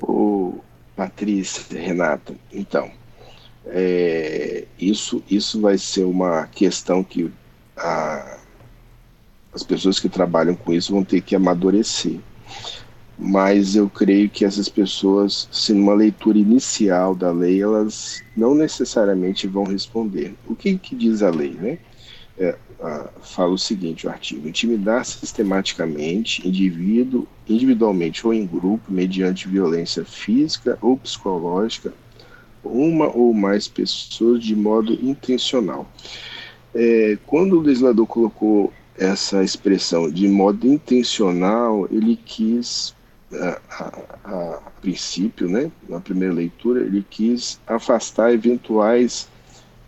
Ô, 0.00 0.58
Patrícia, 0.94 1.78
Renata, 1.78 2.34
então, 2.52 2.90
é, 3.66 4.64
isso, 4.78 5.22
isso 5.30 5.60
vai 5.60 5.78
ser 5.78 6.04
uma 6.04 6.46
questão 6.46 7.02
que 7.02 7.30
a, 7.76 8.35
as 9.56 9.62
pessoas 9.62 9.98
que 9.98 10.08
trabalham 10.08 10.54
com 10.54 10.70
isso 10.70 10.92
vão 10.92 11.02
ter 11.02 11.22
que 11.22 11.34
amadurecer. 11.34 12.20
Mas 13.18 13.74
eu 13.74 13.88
creio 13.88 14.28
que 14.28 14.44
essas 14.44 14.68
pessoas, 14.68 15.48
se 15.50 15.72
numa 15.72 15.94
leitura 15.94 16.36
inicial 16.36 17.14
da 17.14 17.32
lei, 17.32 17.62
elas 17.62 18.22
não 18.36 18.54
necessariamente 18.54 19.46
vão 19.46 19.64
responder. 19.64 20.34
O 20.46 20.54
que, 20.54 20.76
que 20.76 20.94
diz 20.94 21.22
a 21.22 21.30
lei, 21.30 21.54
né? 21.54 21.78
É, 22.38 22.54
fala 23.22 23.52
o 23.52 23.58
seguinte, 23.58 24.06
o 24.06 24.10
artigo: 24.10 24.46
intimidar 24.46 25.06
sistematicamente 25.06 26.46
indivíduo, 26.46 27.26
individualmente 27.48 28.26
ou 28.26 28.34
em 28.34 28.46
grupo, 28.46 28.92
mediante 28.92 29.48
violência 29.48 30.04
física 30.04 30.76
ou 30.82 30.98
psicológica, 30.98 31.94
uma 32.62 33.06
ou 33.06 33.32
mais 33.32 33.66
pessoas 33.66 34.44
de 34.44 34.54
modo 34.54 34.92
intencional. 34.92 35.90
É, 36.74 37.16
quando 37.26 37.58
o 37.58 37.62
legislador 37.62 38.06
colocou 38.06 38.70
essa 38.98 39.42
expressão 39.42 40.10
de 40.10 40.26
modo 40.28 40.66
intencional, 40.66 41.86
ele 41.90 42.16
quis, 42.16 42.94
a, 43.32 43.60
a, 43.70 43.92
a, 44.24 44.60
princípio, 44.80 45.48
né, 45.48 45.70
na 45.88 46.00
primeira 46.00 46.34
leitura, 46.34 46.80
ele 46.80 47.04
quis 47.08 47.60
afastar 47.66 48.32
eventuais 48.32 49.28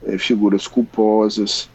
é, 0.05 0.19
figuras 0.19 0.67
culposas 0.67 1.69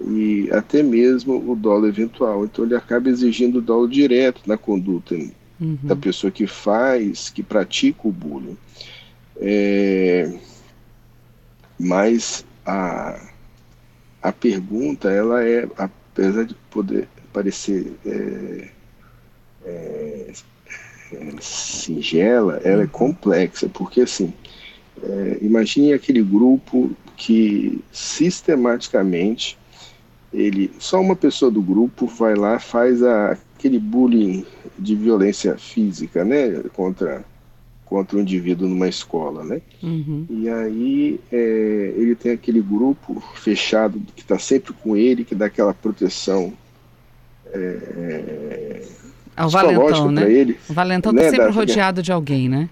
e 0.00 0.48
até 0.52 0.82
mesmo 0.82 1.50
o 1.50 1.54
dolo 1.54 1.86
eventual. 1.86 2.44
Então 2.44 2.64
ele 2.64 2.74
acaba 2.74 3.08
exigindo 3.08 3.58
o 3.58 3.62
dolo 3.62 3.88
direto 3.88 4.42
na 4.46 4.56
conduta 4.56 5.14
uhum. 5.60 5.78
da 5.82 5.94
pessoa 5.94 6.30
que 6.30 6.46
faz, 6.46 7.30
que 7.30 7.42
pratica 7.42 8.08
o 8.08 8.12
bullying. 8.12 8.56
É, 9.36 10.32
mas 11.78 12.44
a, 12.64 13.20
a 14.22 14.32
pergunta 14.32 15.10
ela 15.10 15.44
é 15.44 15.68
a 15.76 15.88
apesar 16.14 16.44
de 16.44 16.54
poder 16.70 17.08
parecer 17.32 17.92
é, 18.06 18.68
é, 19.66 20.32
é, 21.12 21.34
singela, 21.40 22.60
ela 22.64 22.84
é 22.84 22.86
complexa, 22.86 23.68
porque 23.68 24.02
assim, 24.02 24.32
é, 25.02 25.38
imagine 25.42 25.92
aquele 25.92 26.22
grupo 26.22 26.96
que 27.16 27.82
sistematicamente 27.92 29.58
ele 30.32 30.72
só 30.78 31.00
uma 31.00 31.16
pessoa 31.16 31.50
do 31.50 31.60
grupo 31.60 32.06
vai 32.06 32.34
lá 32.34 32.58
faz 32.60 33.02
a, 33.02 33.32
aquele 33.32 33.78
bullying 33.78 34.46
de 34.78 34.94
violência 34.94 35.56
física, 35.58 36.24
né, 36.24 36.62
contra 36.72 37.24
contra 37.94 38.18
um 38.18 38.22
indivíduo 38.22 38.68
numa 38.68 38.88
escola, 38.88 39.44
né? 39.44 39.62
Uhum. 39.80 40.26
E 40.28 40.48
aí 40.48 41.20
é, 41.30 41.94
ele 41.96 42.16
tem 42.16 42.32
aquele 42.32 42.60
grupo 42.60 43.22
fechado 43.36 44.02
que 44.16 44.22
está 44.22 44.36
sempre 44.36 44.72
com 44.72 44.96
ele, 44.96 45.24
que 45.24 45.32
dá 45.32 45.46
aquela 45.46 45.72
proteção 45.72 46.52
é, 47.52 48.82
é 49.36 49.44
o 49.44 49.48
valentão, 49.48 50.10
né? 50.10 50.28
ele. 50.28 50.58
O 50.68 50.72
valentão 50.72 51.12
está 51.12 51.22
né, 51.22 51.30
sempre 51.30 51.46
da, 51.46 51.52
rodeado 51.52 52.02
de 52.02 52.10
alguém, 52.10 52.48
né? 52.48 52.68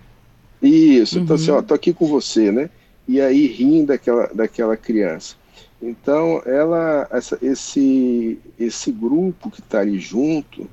Isso, 0.60 1.18
uhum. 1.18 1.22
então 1.22 1.36
assim, 1.36 1.52
ó, 1.52 1.62
tô 1.62 1.72
aqui 1.72 1.92
com 1.92 2.08
você, 2.08 2.50
né? 2.50 2.68
E 3.06 3.20
aí 3.20 3.46
rindo 3.46 3.86
daquela, 3.86 4.28
daquela 4.34 4.76
criança. 4.76 5.36
Então, 5.80 6.42
ela, 6.44 7.06
essa, 7.12 7.38
esse, 7.40 8.40
esse 8.58 8.90
grupo 8.90 9.52
que 9.52 9.60
está 9.60 9.78
ali 9.78 10.00
junto, 10.00 10.68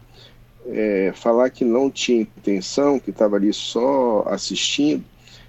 é, 0.72 1.12
falar 1.16 1.50
que 1.50 1.66
não 1.66 1.90
tinha 1.90 2.22
intenção, 2.22 3.00
que 3.00 3.10
estava 3.10 3.36
ali 3.36 3.52
só 3.54 4.24
assistindo, 4.28 5.04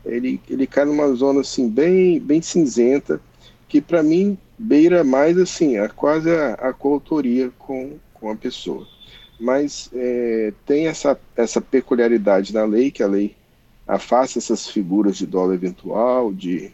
ele, 0.05 0.41
ele 0.49 0.67
cai 0.67 0.85
numa 0.85 1.13
zona 1.13 1.41
assim 1.41 1.69
bem, 1.69 2.19
bem 2.19 2.41
cinzenta, 2.41 3.21
que 3.69 3.81
para 3.81 4.03
mim 4.03 4.37
beira 4.59 5.05
mais 5.05 5.39
assim, 5.39 5.79
a, 5.79 5.89
quase 5.89 6.31
a, 6.31 6.55
a 6.55 6.73
coautoria 6.73 7.51
com, 7.59 7.99
com 8.15 8.31
a 8.31 8.37
pessoa. 8.37 8.87
Mas 9.39 9.91
é, 9.95 10.53
tem 10.67 10.87
essa, 10.87 11.19
essa 11.37 11.61
peculiaridade 11.61 12.53
na 12.53 12.65
lei, 12.65 12.91
que 12.91 13.03
a 13.03 13.07
lei 13.07 13.35
afasta 13.87 14.39
essas 14.39 14.69
figuras 14.69 15.17
de 15.17 15.27
dolo 15.27 15.53
eventual, 15.55 16.33
de 16.33 16.71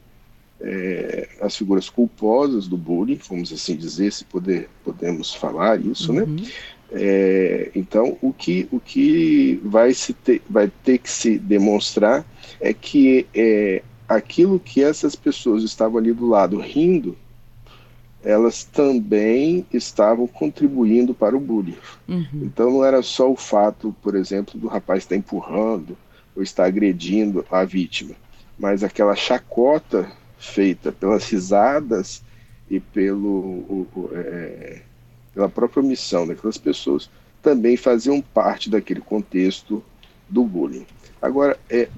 é, 0.60 1.28
as 1.40 1.56
figuras 1.56 1.88
culposas 1.88 2.66
do 2.66 2.76
bullying, 2.76 3.20
vamos 3.28 3.52
assim 3.52 3.76
dizer, 3.76 4.12
se 4.12 4.24
poder, 4.24 4.68
podemos 4.84 5.34
falar 5.34 5.80
isso, 5.80 6.12
né? 6.12 6.22
uhum. 6.22 6.36
né? 6.36 6.48
É, 6.92 7.70
então, 7.74 8.16
o 8.22 8.32
que, 8.32 8.68
o 8.70 8.78
que 8.78 9.60
vai, 9.64 9.92
se 9.92 10.12
ter, 10.12 10.40
vai 10.48 10.70
ter 10.84 10.98
que 10.98 11.10
se 11.10 11.38
demonstrar 11.38 12.24
é 12.60 12.72
que 12.72 13.26
é, 13.34 13.82
aquilo 14.08 14.60
que 14.60 14.82
essas 14.82 15.16
pessoas 15.16 15.62
estavam 15.62 15.98
ali 15.98 16.12
do 16.12 16.26
lado 16.26 16.58
rindo, 16.58 17.16
elas 18.22 18.64
também 18.64 19.64
estavam 19.72 20.26
contribuindo 20.26 21.14
para 21.14 21.36
o 21.36 21.40
bullying. 21.40 21.76
Uhum. 22.08 22.26
Então, 22.34 22.70
não 22.70 22.84
era 22.84 23.02
só 23.02 23.30
o 23.30 23.36
fato, 23.36 23.94
por 24.02 24.14
exemplo, 24.14 24.58
do 24.58 24.66
rapaz 24.66 25.04
estar 25.04 25.16
empurrando 25.16 25.96
ou 26.34 26.42
estar 26.42 26.64
agredindo 26.64 27.44
a 27.50 27.64
vítima, 27.64 28.14
mas 28.58 28.82
aquela 28.82 29.14
chacota 29.14 30.10
feita 30.38 30.92
pelas 30.92 31.28
risadas 31.28 32.22
e 32.70 32.80
pelo. 32.80 33.28
O, 33.28 33.88
o, 33.94 34.10
é, 34.12 34.82
pela 35.36 35.50
própria 35.50 35.82
omissão 35.82 36.26
daquelas 36.26 36.56
pessoas, 36.56 37.10
também 37.42 37.76
faziam 37.76 38.22
parte 38.22 38.70
daquele 38.70 39.02
contexto 39.02 39.84
do 40.30 40.42
bullying. 40.42 40.86
Agora, 41.20 41.58
é, 41.68 41.88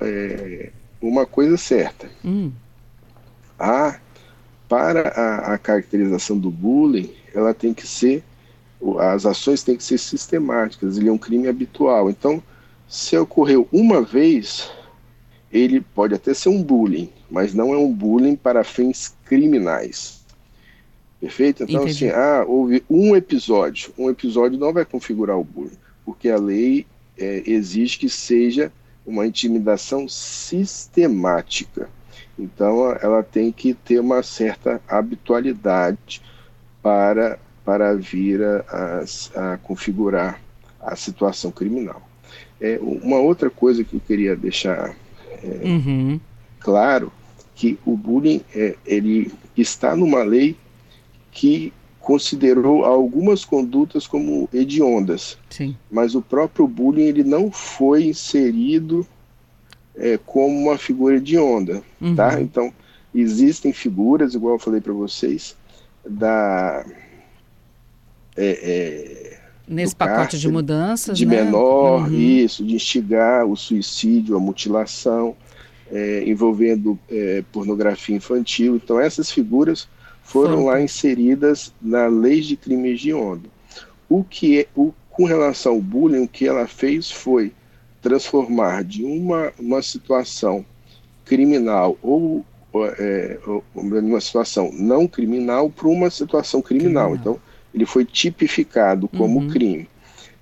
é 0.00 0.70
uma 1.02 1.26
coisa 1.26 1.56
certa. 1.56 2.08
Hum. 2.24 2.52
A, 3.58 3.98
para 4.68 5.08
a, 5.08 5.54
a 5.54 5.58
caracterização 5.58 6.38
do 6.38 6.52
bullying, 6.52 7.12
ela 7.34 7.52
tem 7.52 7.74
que 7.74 7.84
ser, 7.84 8.22
as 9.00 9.26
ações 9.26 9.64
têm 9.64 9.76
que 9.76 9.82
ser 9.82 9.98
sistemáticas, 9.98 10.96
ele 10.96 11.08
é 11.08 11.12
um 11.12 11.18
crime 11.18 11.48
habitual. 11.48 12.08
Então, 12.08 12.40
Se 12.86 13.16
ocorreu 13.16 13.68
uma 13.72 14.02
vez, 14.02 14.70
ele 15.52 15.80
pode 15.80 16.14
até 16.14 16.32
ser 16.32 16.48
um 16.48 16.62
bullying, 16.62 17.10
mas 17.30 17.52
não 17.52 17.74
é 17.74 17.76
um 17.76 17.92
bullying 17.92 18.36
para 18.36 18.62
fins 18.62 19.14
criminais. 19.24 20.23
Perfeito? 21.24 21.62
Então, 21.62 21.84
Entendi. 21.84 22.10
assim, 22.10 22.14
ah, 22.14 22.44
houve 22.46 22.84
um 22.88 23.16
episódio. 23.16 23.90
Um 23.96 24.10
episódio 24.10 24.58
não 24.58 24.74
vai 24.74 24.84
configurar 24.84 25.38
o 25.38 25.42
bullying, 25.42 25.78
porque 26.04 26.28
a 26.28 26.36
lei 26.36 26.86
é, 27.16 27.42
exige 27.46 27.98
que 27.98 28.10
seja 28.10 28.70
uma 29.06 29.26
intimidação 29.26 30.06
sistemática. 30.06 31.88
Então, 32.38 32.94
ela 33.00 33.22
tem 33.22 33.50
que 33.50 33.72
ter 33.72 34.00
uma 34.00 34.22
certa 34.22 34.82
habitualidade 34.86 36.20
para, 36.82 37.38
para 37.64 37.94
vir 37.94 38.44
a, 38.44 39.04
a, 39.34 39.54
a 39.54 39.56
configurar 39.56 40.42
a 40.78 40.94
situação 40.94 41.50
criminal. 41.50 42.06
É, 42.60 42.78
uma 42.82 43.16
outra 43.16 43.48
coisa 43.48 43.82
que 43.82 43.96
eu 43.96 44.00
queria 44.00 44.36
deixar 44.36 44.94
é, 45.42 45.60
uhum. 45.64 46.20
claro 46.60 47.10
que 47.54 47.78
o 47.86 47.96
bullying 47.96 48.42
é, 48.54 48.74
ele 48.84 49.32
está 49.56 49.96
numa 49.96 50.22
lei 50.22 50.54
que 51.34 51.72
considerou 52.00 52.84
algumas 52.84 53.44
condutas 53.44 54.06
como 54.06 54.48
hediondas, 54.52 55.36
Sim. 55.50 55.76
mas 55.90 56.14
o 56.14 56.22
próprio 56.22 56.66
bullying 56.68 57.02
ele 57.02 57.24
não 57.24 57.50
foi 57.50 58.04
inserido 58.04 59.06
é, 59.96 60.18
como 60.18 60.56
uma 60.56 60.78
figura 60.78 61.16
hedionda, 61.16 61.82
uhum. 62.00 62.14
tá? 62.14 62.40
Então 62.40 62.72
existem 63.14 63.72
figuras, 63.72 64.34
igual 64.34 64.54
eu 64.54 64.58
falei 64.58 64.80
para 64.80 64.92
vocês, 64.92 65.56
da 66.08 66.84
é, 68.36 68.58
é, 68.62 69.40
nesse 69.66 69.96
pacote 69.96 70.16
cárcere, 70.16 70.42
de 70.42 70.48
mudanças, 70.48 71.18
de 71.18 71.24
né? 71.24 71.42
menor, 71.42 72.08
uhum. 72.08 72.14
isso, 72.14 72.64
de 72.64 72.74
instigar 72.74 73.46
o 73.46 73.56
suicídio, 73.56 74.36
a 74.36 74.40
mutilação, 74.40 75.34
é, 75.90 76.22
envolvendo 76.26 76.98
é, 77.08 77.42
pornografia 77.50 78.14
infantil. 78.14 78.76
Então 78.76 79.00
essas 79.00 79.30
figuras 79.30 79.88
foram 80.24 80.64
lá 80.64 80.80
inseridas 80.80 81.72
na 81.80 82.06
lei 82.06 82.40
de 82.40 82.56
crimes 82.56 83.00
de 83.00 83.12
onda. 83.12 83.48
O 84.08 84.24
que 84.24 84.60
é, 84.60 84.66
o, 84.74 84.92
com 85.10 85.24
relação 85.24 85.74
ao 85.74 85.80
bullying, 85.80 86.24
o 86.24 86.28
que 86.28 86.48
ela 86.48 86.66
fez 86.66 87.10
foi 87.10 87.52
transformar 88.02 88.82
de 88.82 89.04
uma, 89.04 89.52
uma 89.58 89.80
situação 89.80 90.64
criminal 91.24 91.96
ou 92.02 92.44
é, 92.98 93.38
uma 93.74 94.20
situação 94.20 94.70
não 94.72 95.06
criminal 95.06 95.70
para 95.70 95.88
uma 95.88 96.10
situação 96.10 96.60
criminal. 96.60 97.10
criminal. 97.10 97.34
Então, 97.36 97.40
ele 97.72 97.86
foi 97.86 98.04
tipificado 98.04 99.08
como 99.08 99.40
uhum. 99.40 99.48
crime. 99.48 99.88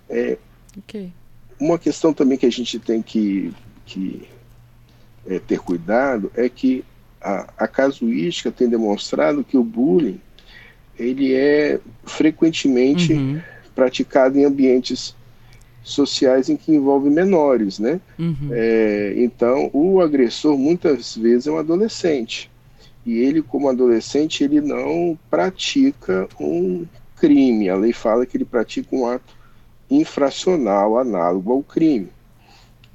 É, 0.08 0.38
okay. 0.78 1.12
Uma 1.58 1.78
questão 1.78 2.12
também 2.12 2.38
que 2.38 2.46
a 2.46 2.50
gente 2.50 2.78
tem 2.78 3.02
que, 3.02 3.52
que 3.84 4.28
é, 5.26 5.38
ter 5.38 5.60
cuidado 5.60 6.30
é 6.34 6.48
que 6.48 6.84
a, 7.22 7.64
a 7.64 7.68
casuística 7.68 8.50
tem 8.50 8.68
demonstrado 8.68 9.44
que 9.44 9.56
o 9.56 9.64
bullying 9.64 10.20
ele 10.98 11.34
é 11.34 11.80
frequentemente 12.04 13.12
uhum. 13.12 13.40
praticado 13.74 14.38
em 14.38 14.44
ambientes 14.44 15.14
sociais 15.82 16.48
em 16.48 16.56
que 16.56 16.72
envolve 16.72 17.10
menores, 17.10 17.78
né? 17.78 18.00
Uhum. 18.18 18.50
É, 18.52 19.14
então, 19.16 19.70
o 19.72 20.00
agressor 20.00 20.56
muitas 20.56 21.16
vezes 21.16 21.46
é 21.46 21.50
um 21.50 21.58
adolescente 21.58 22.50
e 23.04 23.18
ele, 23.18 23.42
como 23.42 23.68
adolescente, 23.68 24.44
ele 24.44 24.60
não 24.60 25.18
pratica 25.28 26.28
um 26.40 26.86
crime. 27.16 27.68
A 27.68 27.76
lei 27.76 27.92
fala 27.92 28.24
que 28.24 28.36
ele 28.36 28.44
pratica 28.44 28.94
um 28.94 29.06
ato 29.06 29.34
infracional 29.90 30.98
análogo 30.98 31.52
ao 31.52 31.62
crime. 31.62 32.08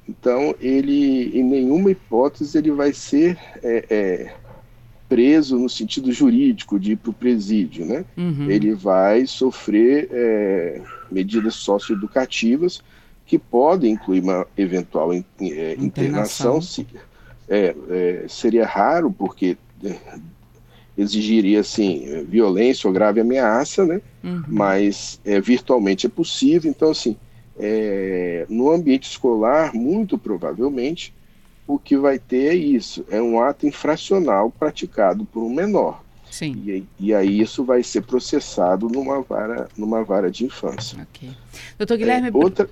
Então, 0.08 0.54
ele, 0.58 1.38
em 1.38 1.44
nenhuma 1.44 1.90
hipótese, 1.90 2.56
ele 2.56 2.70
vai 2.70 2.94
ser 2.94 3.36
é, 3.62 3.84
é, 3.90 4.34
preso 5.06 5.58
no 5.58 5.68
sentido 5.68 6.10
jurídico 6.10 6.80
de 6.80 6.92
ir 6.92 6.96
para 6.96 7.10
o 7.10 7.14
presídio, 7.14 7.84
né? 7.84 8.04
Uhum. 8.16 8.50
Ele 8.50 8.72
vai 8.72 9.26
sofrer 9.26 10.08
é, 10.10 10.80
medidas 11.10 11.56
socioeducativas 11.56 12.82
que 13.26 13.38
podem 13.38 13.92
incluir 13.92 14.20
uma 14.20 14.46
eventual 14.56 15.12
in, 15.12 15.22
é, 15.40 15.74
internação. 15.74 16.56
internação 16.56 16.62
se, 16.62 16.86
é, 17.46 17.74
é, 17.90 18.24
seria 18.28 18.66
raro, 18.66 19.12
porque 19.12 19.58
exigiria 20.96 21.60
assim 21.60 22.24
violência 22.26 22.88
ou 22.88 22.94
grave 22.94 23.20
ameaça, 23.20 23.84
né? 23.84 24.00
Uhum. 24.24 24.42
Mas 24.48 25.20
virtualmente 25.42 26.06
é 26.06 26.08
possível. 26.08 26.70
Então, 26.70 26.90
assim, 26.90 27.14
é, 27.58 28.46
no 28.48 28.70
ambiente 28.70 29.08
escolar, 29.08 29.74
muito 29.74 30.16
provavelmente, 30.16 31.12
o 31.66 31.78
que 31.78 31.96
vai 31.96 32.18
ter 32.18 32.52
é 32.52 32.54
isso: 32.54 33.04
é 33.10 33.20
um 33.20 33.40
ato 33.40 33.66
infracional 33.66 34.50
praticado 34.50 35.24
por 35.24 35.42
um 35.42 35.50
menor. 35.50 36.02
Sim. 36.30 36.62
E, 36.66 36.84
e 37.00 37.14
aí 37.14 37.40
isso 37.40 37.64
vai 37.64 37.82
ser 37.82 38.02
processado 38.02 38.88
numa 38.88 39.22
vara, 39.22 39.68
numa 39.76 40.04
vara 40.04 40.30
de 40.30 40.44
infância. 40.44 41.06
Ok. 41.10 41.30
Doutor 41.78 41.96
Guilherme. 41.96 42.28
É, 42.28 42.30
outra, 42.32 42.68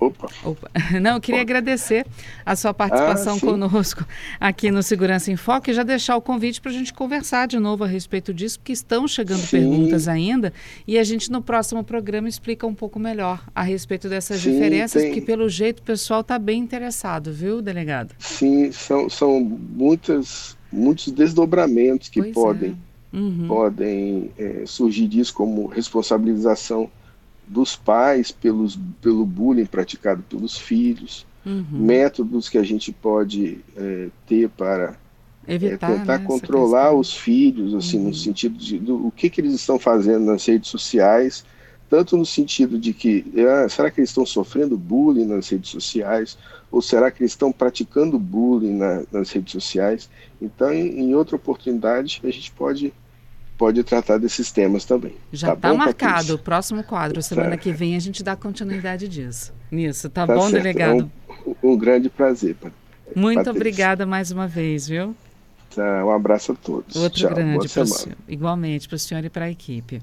Opa. 0.00 0.28
Opa. 0.44 0.70
Não, 1.02 1.16
eu 1.16 1.20
queria 1.20 1.42
Opa. 1.42 1.50
agradecer 1.50 2.06
a 2.46 2.54
sua 2.54 2.72
participação 2.72 3.36
ah, 3.36 3.40
conosco 3.40 4.06
aqui 4.38 4.70
no 4.70 4.82
Segurança 4.82 5.32
em 5.32 5.36
Foco 5.36 5.70
e 5.70 5.74
já 5.74 5.82
deixar 5.82 6.16
o 6.16 6.22
convite 6.22 6.60
para 6.60 6.70
a 6.70 6.74
gente 6.74 6.94
conversar 6.94 7.48
de 7.48 7.58
novo 7.58 7.82
a 7.82 7.86
respeito 7.86 8.32
disso, 8.32 8.60
porque 8.60 8.72
estão 8.72 9.08
chegando 9.08 9.40
sim. 9.40 9.58
perguntas 9.58 10.06
ainda 10.06 10.52
e 10.86 10.98
a 10.98 11.04
gente 11.04 11.30
no 11.32 11.42
próximo 11.42 11.82
programa 11.82 12.28
explica 12.28 12.66
um 12.66 12.74
pouco 12.74 12.98
melhor 13.00 13.42
a 13.52 13.62
respeito 13.62 14.08
dessas 14.08 14.40
sim, 14.40 14.52
diferenças, 14.52 15.02
tem... 15.02 15.10
porque 15.10 15.26
pelo 15.26 15.48
jeito 15.48 15.80
o 15.80 15.82
pessoal 15.82 16.20
está 16.20 16.38
bem 16.38 16.60
interessado, 16.60 17.32
viu, 17.32 17.60
delegado? 17.60 18.14
Sim, 18.20 18.70
são, 18.70 19.10
são 19.10 19.40
muitas, 19.40 20.56
muitos 20.72 21.08
desdobramentos 21.10 22.08
que 22.08 22.22
pois 22.22 22.34
podem, 22.34 22.78
é. 23.12 23.16
uhum. 23.16 23.48
podem 23.48 24.30
é, 24.38 24.62
surgir 24.64 25.08
disso, 25.08 25.34
como 25.34 25.66
responsabilização 25.66 26.88
dos 27.48 27.74
pais 27.74 28.30
pelos, 28.30 28.78
pelo 29.00 29.24
bullying 29.24 29.66
praticado 29.66 30.22
pelos 30.28 30.58
filhos, 30.58 31.26
uhum. 31.44 31.64
métodos 31.70 32.48
que 32.48 32.58
a 32.58 32.62
gente 32.62 32.92
pode 32.92 33.58
é, 33.76 34.08
ter 34.26 34.48
para 34.50 34.96
é, 35.46 35.54
Evitar, 35.54 35.90
é, 35.90 35.98
tentar 35.98 36.18
né, 36.18 36.24
controlar 36.26 36.92
os 36.92 37.16
filhos, 37.16 37.74
assim, 37.74 37.98
uhum. 37.98 38.08
no 38.08 38.14
sentido 38.14 38.58
de 38.58 38.78
do, 38.78 39.06
o 39.06 39.10
que, 39.10 39.30
que 39.30 39.40
eles 39.40 39.54
estão 39.54 39.78
fazendo 39.78 40.26
nas 40.26 40.44
redes 40.44 40.68
sociais, 40.68 41.44
tanto 41.88 42.18
no 42.18 42.26
sentido 42.26 42.78
de 42.78 42.92
que 42.92 43.24
ah, 43.38 43.66
será 43.66 43.90
que 43.90 43.98
eles 43.98 44.10
estão 44.10 44.26
sofrendo 44.26 44.76
bullying 44.76 45.24
nas 45.24 45.48
redes 45.48 45.70
sociais 45.70 46.36
ou 46.70 46.82
será 46.82 47.10
que 47.10 47.22
eles 47.22 47.32
estão 47.32 47.50
praticando 47.50 48.18
bullying 48.18 48.76
na, 48.76 49.02
nas 49.10 49.30
redes 49.30 49.52
sociais? 49.52 50.10
Então, 50.40 50.70
em, 50.70 51.00
em 51.00 51.14
outra 51.14 51.36
oportunidade, 51.36 52.20
a 52.22 52.30
gente 52.30 52.52
pode 52.52 52.92
pode 53.58 53.82
tratar 53.82 54.18
desses 54.18 54.52
temas 54.52 54.84
também. 54.84 55.14
Já 55.32 55.48
está 55.48 55.60
tá, 55.60 55.68
tá 55.70 55.74
marcado 55.74 56.36
o 56.36 56.38
próximo 56.38 56.84
quadro. 56.84 57.20
Semana 57.20 57.50
tá. 57.50 57.56
que 57.58 57.72
vem 57.72 57.96
a 57.96 57.98
gente 57.98 58.22
dá 58.22 58.36
continuidade 58.36 59.08
disso. 59.08 59.52
Nisso, 59.70 60.08
tá, 60.08 60.26
tá 60.26 60.34
bom, 60.34 60.42
certo. 60.42 60.62
delegado? 60.62 61.10
É 61.28 61.42
um, 61.66 61.72
um, 61.72 61.76
grande 61.76 62.08
prazer. 62.08 62.56
Muito 63.14 63.38
Patrícia. 63.38 63.50
obrigada 63.50 64.06
mais 64.06 64.30
uma 64.30 64.46
vez, 64.46 64.86
viu? 64.86 65.14
Tá, 65.74 66.04
um 66.04 66.10
abraço 66.10 66.52
a 66.52 66.54
todos. 66.54 66.96
Outro 66.96 67.18
Tchau, 67.18 67.34
grande 67.34 67.68
para 67.68 67.82
o 67.82 67.86
senhor. 67.86 68.16
Igualmente 68.28 68.88
para 68.88 68.96
o 68.96 68.98
senhor 68.98 69.24
e 69.24 69.28
para 69.28 69.46
a 69.46 69.50
equipe. 69.50 70.00